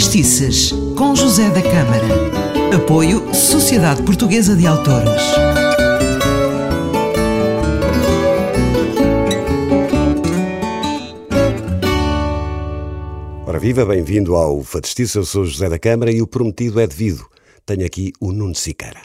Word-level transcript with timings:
Factistices, 0.00 0.72
com 0.96 1.14
José 1.14 1.50
da 1.50 1.60
Câmara. 1.60 2.74
Apoio 2.74 3.34
Sociedade 3.34 4.02
Portuguesa 4.02 4.56
de 4.56 4.66
Autores. 4.66 5.22
Ora 13.46 13.58
viva, 13.58 13.84
bem-vindo 13.84 14.36
ao 14.36 14.62
Fadistice, 14.62 15.18
eu 15.18 15.24
sou 15.26 15.44
José 15.44 15.68
da 15.68 15.78
Câmara 15.78 16.10
e 16.10 16.22
o 16.22 16.26
prometido 16.26 16.80
é 16.80 16.86
devido. 16.86 17.26
Tenho 17.66 17.84
aqui 17.84 18.10
o 18.18 18.32
Nuno 18.32 18.54
Sicara. 18.54 19.02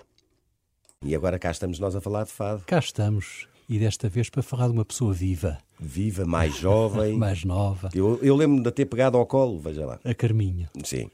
E 1.04 1.14
agora 1.14 1.38
cá 1.38 1.52
estamos 1.52 1.78
nós 1.78 1.94
a 1.94 2.00
falar 2.00 2.24
de 2.24 2.32
fado. 2.32 2.64
Cá 2.66 2.80
estamos, 2.80 3.50
e 3.68 3.80
desta 3.80 4.08
vez 4.10 4.30
para 4.30 4.42
falar 4.44 4.68
de 4.68 4.74
uma 4.74 4.86
pessoa 4.86 5.14
viva. 5.14 5.58
Viva, 5.80 6.26
mais 6.26 6.56
jovem. 6.58 7.16
mais 7.18 7.44
nova. 7.44 7.90
Eu, 7.94 8.20
eu 8.22 8.36
lembro-me 8.36 8.64
de 8.64 8.72
ter 8.72 8.86
pegado 8.86 9.18
ao 9.18 9.26
colo, 9.26 9.60
veja 9.60 9.86
lá. 9.86 10.00
A 10.04 10.14
Carminho. 10.14 10.68
Sim. 10.84 11.10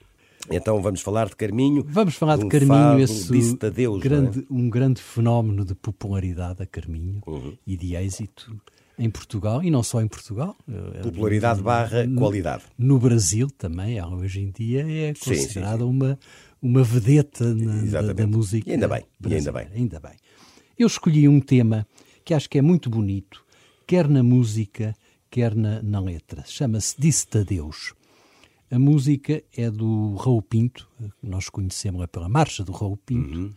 Então 0.50 0.82
vamos 0.82 1.02
falar 1.02 1.30
de 1.30 1.36
Carminho. 1.36 1.86
Vamos 1.88 2.16
falar 2.16 2.38
de, 2.38 2.46
um 2.46 2.50
Carminho, 2.50 2.74
fado, 2.74 3.00
esse 3.00 3.32
disse-te 3.32 3.66
adeus, 3.68 4.02
grande, 4.02 4.46
não 4.50 4.58
um 4.58 4.70
grande 4.70 5.02
fenómeno 5.02 5.64
de 5.64 5.76
popularidade 5.76 6.64
a 6.64 6.66
Carminho 6.66 7.22
Uhum. 7.28 7.56
e 7.66 7.78
de 7.78 7.96
êxito 7.96 8.56
em 8.98 9.10
Portugal, 9.10 9.64
e 9.64 9.70
não 9.72 9.82
só 9.84 10.02
em 10.02 10.08
Portugal. 10.08 10.56
é? 10.96 11.02
Popularidade 11.02 11.62
barra 11.62 12.08
qualidade. 12.18 12.64
No 12.78 13.00
Brasil 13.00 13.50
também, 13.58 14.04
hoje 14.04 14.42
em 14.42 14.52
dia 14.52 14.82
é 14.82 15.14
Sim, 15.14 15.34
sim, 15.36 15.42
considerada 15.42 15.86
Uma, 15.86 16.20
uma 16.62 16.84
vedeta 16.84 17.54
na- 17.54 18.02
da, 18.02 18.14
da 18.14 18.28
música 18.28 18.70
E 18.70 18.74
ainda 18.74 18.88
bem, 18.88 19.04
ainda 19.24 19.52
brasileira. 19.52 19.72
Ainda 19.76 20.00
bem. 20.00 20.14
Eu 20.78 20.88
escolhi 20.88 21.28
um 21.28 21.40
tema 21.40 21.88
que 22.24 22.34
acho 22.34 22.50
que 22.50 22.58
é 22.58 22.62
muito 22.62 22.90
bonito, 22.90 23.44
quer 23.88 24.08
na 24.08 24.24
música, 24.24 24.96
quer 25.30 25.56
na, 25.56 25.82
na 25.82 26.00
letra. 26.00 26.44
Chama-se 26.46 26.96
Disse-te 27.00 27.40
Adeus. 27.40 27.94
A 28.70 28.80
música 28.80 29.44
é 29.56 29.70
do 29.70 30.16
Raul 30.16 30.42
Pinto, 30.42 30.88
nós 31.22 31.50
conhecemos-la 31.50 32.08
pela 32.08 32.30
marcha 32.30 32.64
do 32.64 32.72
Raul 32.72 32.96
Pinto, 32.98 33.38
Uhum. 33.38 33.54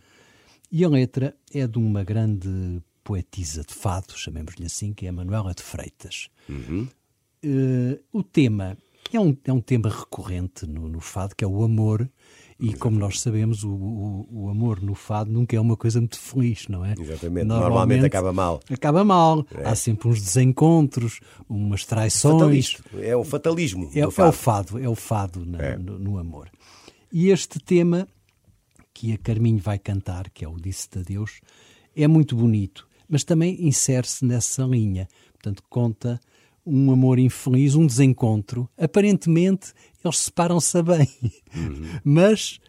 e 0.71 0.83
a 0.83 0.89
letra 0.89 1.33
é 1.53 1.65
de 1.65 1.77
uma 1.77 2.03
grande 2.03 2.81
poetisa 3.03 3.63
de 3.63 3.73
fado, 3.73 4.17
chamemos-lhe 4.17 4.65
assim, 4.65 4.91
que 4.93 5.05
é 5.05 5.09
a 5.09 5.13
Manuela 5.13 5.53
de 5.53 5.63
Freitas. 5.63 6.27
Uhum. 6.49 6.87
Eh, 7.43 7.99
o 8.11 8.23
tema 8.23 8.77
é 9.13 9.19
um, 9.19 9.37
é 9.45 9.53
um 9.53 9.61
tema 9.61 9.87
recorrente 9.89 10.65
no, 10.65 10.89
no 10.89 10.99
fado, 10.99 11.35
que 11.35 11.45
é 11.45 11.47
o 11.47 11.63
amor, 11.63 12.09
e 12.59 12.73
como 12.73 12.97
nós 12.97 13.19
sabemos, 13.19 13.63
o, 13.63 13.69
o, 13.71 14.27
o 14.45 14.49
amor 14.49 14.81
no 14.81 14.95
fado 14.95 15.31
nunca 15.31 15.55
é 15.55 15.59
uma 15.59 15.75
coisa 15.75 15.99
muito 15.99 16.17
feliz, 16.17 16.67
não 16.69 16.85
é? 16.85 16.93
Exatamente. 16.97 17.45
Normalmente 17.45 18.05
acaba 18.05 18.31
mal. 18.31 18.61
Acaba 18.71 19.03
mal. 19.03 19.45
Há 19.63 19.75
sempre 19.75 20.07
uns 20.07 20.21
desencontros, 20.21 21.19
umas 21.49 21.83
traições. 21.85 22.71
Fatalista. 22.71 22.83
É 23.01 23.15
o 23.15 23.23
fatalismo. 23.23 23.89
É, 23.93 24.01
do 24.01 24.07
é 24.07 24.11
fado. 24.11 24.29
o 24.29 24.31
fado, 24.33 24.79
é 24.79 24.89
o 24.89 24.95
fado 24.95 25.45
na- 25.45 25.61
É. 25.61 25.77
no, 25.77 25.99
no 25.99 26.17
amor. 26.17 26.49
E 27.11 27.29
este 27.29 27.59
tema 27.59 28.07
que 28.93 29.11
a 29.13 29.17
Carminho 29.17 29.59
vai 29.59 29.77
cantar, 29.77 30.29
que 30.29 30.45
é 30.45 30.47
o 30.47 30.55
Disse-te 30.55 30.99
Adeus, 30.99 31.41
é 31.95 32.07
muito 32.07 32.35
bonito, 32.35 32.87
mas 33.09 33.23
também 33.25 33.67
insere-se 33.67 34.23
nessa 34.23 34.63
linha. 34.63 35.07
Portanto, 35.33 35.61
conta 35.69 36.19
um 36.65 36.91
amor 36.91 37.19
infeliz, 37.19 37.75
um 37.75 37.85
desencontro. 37.85 38.69
Aparentemente, 38.77 39.73
eles 40.03 40.17
separam-se 40.17 40.77
a 40.77 40.83
bem, 40.83 41.07
mas 42.03 42.59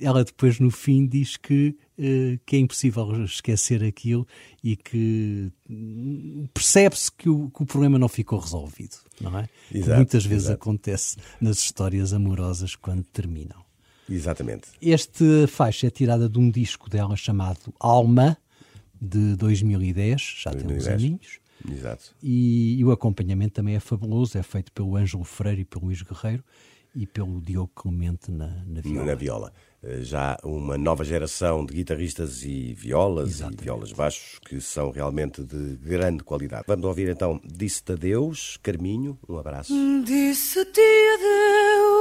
ela 0.00 0.24
depois, 0.24 0.58
no 0.58 0.70
fim, 0.70 1.06
diz 1.06 1.36
que, 1.36 1.76
eh, 1.98 2.38
que 2.44 2.56
é 2.56 2.58
impossível 2.58 3.24
esquecer 3.24 3.84
aquilo 3.84 4.26
e 4.62 4.76
que 4.76 5.52
hum, 5.70 6.46
percebe-se 6.52 7.10
que 7.12 7.28
o, 7.28 7.50
que 7.50 7.62
o 7.62 7.66
problema 7.66 7.98
não 7.98 8.08
ficou 8.08 8.38
resolvido, 8.38 8.96
não 9.20 9.38
é? 9.38 9.48
Exato, 9.72 9.96
muitas 9.96 10.24
vezes 10.24 10.44
exato. 10.44 10.62
acontece 10.62 11.16
nas 11.40 11.58
histórias 11.58 12.12
amorosas 12.12 12.74
quando 12.74 13.04
terminam. 13.04 13.62
Exatamente. 14.08 14.68
Este 14.80 15.46
faixa 15.46 15.86
é 15.86 15.90
tirada 15.90 16.28
de 16.28 16.38
um 16.38 16.50
disco 16.50 16.90
dela 16.90 17.16
chamado 17.16 17.72
Alma, 17.78 18.36
de 19.00 19.34
2010, 19.36 20.36
já 20.42 20.50
tem 20.50 20.60
uns 20.60 20.84
2010. 20.84 20.94
aninhos. 20.94 21.41
Exato. 21.70 22.14
E, 22.22 22.78
e 22.78 22.84
o 22.84 22.90
acompanhamento 22.90 23.54
também 23.54 23.74
é 23.76 23.80
fabuloso, 23.80 24.36
é 24.38 24.42
feito 24.42 24.72
pelo 24.72 24.96
Ângelo 24.96 25.24
Freire 25.24 25.62
e 25.62 25.64
pelo 25.64 25.86
Luís 25.86 26.02
Guerreiro 26.02 26.42
e 26.94 27.06
pelo 27.06 27.40
Diogo 27.40 27.70
Clemente 27.74 28.30
na, 28.30 28.48
na 28.66 28.80
viola. 28.82 29.04
Na 29.06 29.14
viola. 29.14 29.52
Eh, 29.82 30.02
Já 30.02 30.36
uma 30.44 30.76
nova 30.76 31.02
geração 31.04 31.64
de 31.64 31.72
guitarristas 31.74 32.42
e 32.44 32.74
violas 32.74 33.30
Exatamente. 33.30 33.60
e 33.60 33.64
violas 33.64 33.92
baixos 33.92 34.38
que 34.40 34.60
são 34.60 34.90
realmente 34.90 35.42
de 35.42 35.76
grande 35.76 36.22
qualidade. 36.22 36.64
Vamos 36.66 36.84
ouvir 36.84 37.08
então 37.08 37.40
Disse-te 37.44 37.92
adeus, 37.92 38.58
Carminho, 38.62 39.18
um 39.28 39.38
abraço. 39.38 39.72
Disse-te 40.04 40.80
adeus, 40.80 41.91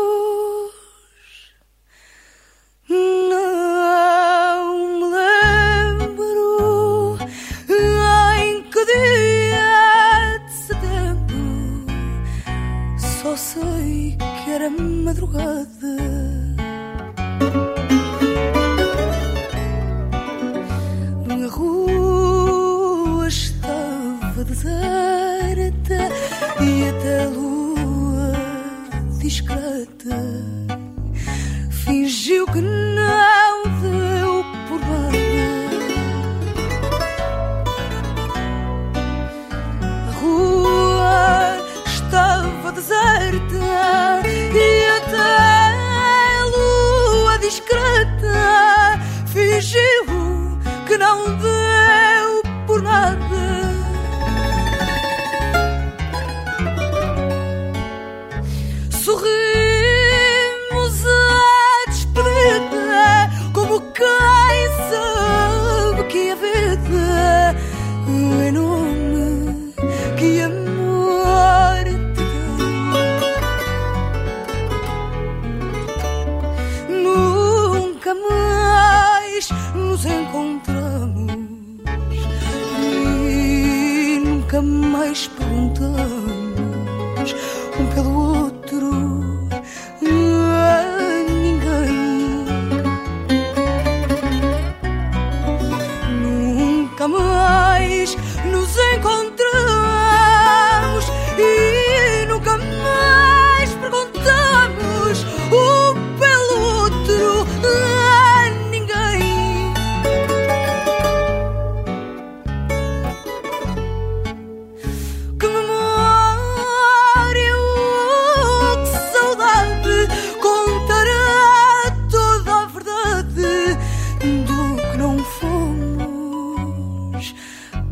só 13.31 13.37
sei 13.37 14.17
que 14.43 14.51
era 14.51 14.69
madrugada. 14.69 15.67
A 21.29 21.47
rua 21.49 23.27
estava 23.27 24.43
deserta 24.43 26.09
e 26.61 26.89
até 26.89 27.23
a 27.23 27.29
lua 27.29 28.33
discreta 29.19 30.17
fingiu 31.85 32.45
que 32.47 32.59
não 32.59 33.30
nos 80.01 80.05
encontramos 80.05 81.31
e 83.29 84.19
nunca 84.25 84.61
mais 84.61 85.27
perguntamos 85.27 87.35
um 87.79 87.85
pelo 87.93 88.43
outro 88.43 89.10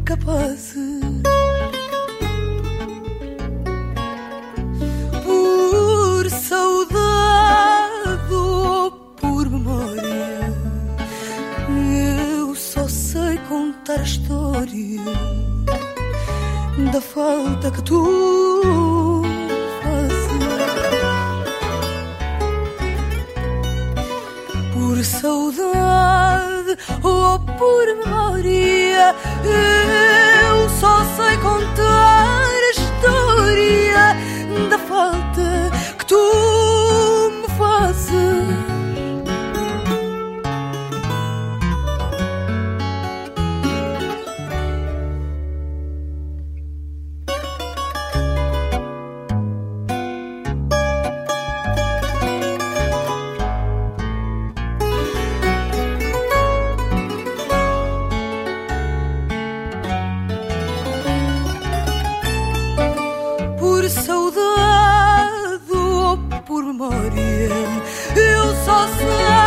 capazes 0.09 0.75
Por 5.23 6.29
saudade 6.31 8.33
ou 8.33 8.91
por 9.21 9.47
memória 9.47 10.51
Eu 12.35 12.55
só 12.55 12.87
sei 12.87 13.37
contar 13.47 13.99
a 13.99 14.03
história 14.03 14.99
da 16.91 17.01
falta 17.01 17.69
que 17.69 17.83
tu 17.83 19.18
por 24.79 25.03
saudade 25.03 26.77
ou 27.03 27.39
por 27.39 27.85
memória. 27.97 29.13
Eu 29.43 30.69
só 30.79 31.03
sei 31.17 31.37
contar 31.37 32.45
a 32.47 32.71
história 32.71 34.15
da 34.69 34.79
falta 34.79 35.71
que 35.97 36.05
tu 36.05 36.48
por 66.49 66.63
memória. 66.63 67.13
Eu 68.15 68.55
só 68.65 68.87
sei 68.97 69.38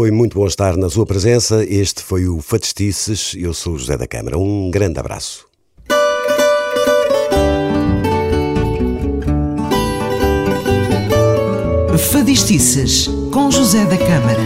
Foi 0.00 0.10
muito 0.10 0.38
bom 0.38 0.46
estar 0.46 0.78
na 0.78 0.88
sua 0.88 1.04
presença. 1.04 1.62
Este 1.62 2.02
foi 2.02 2.26
o 2.26 2.40
Fatestices. 2.40 3.34
Eu 3.36 3.52
sou 3.52 3.76
José 3.76 3.98
da 3.98 4.06
Câmara. 4.06 4.38
Um 4.38 4.70
grande 4.70 4.98
abraço. 4.98 5.46
Fadistices, 12.10 13.08
com 13.30 13.50
José 13.50 13.84
da 13.84 13.98
Câmara. 13.98 14.40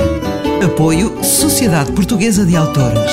Apoio 0.66 1.22
Sociedade 1.22 1.92
Portuguesa 1.92 2.44
de 2.44 2.56
Autores. 2.56 3.12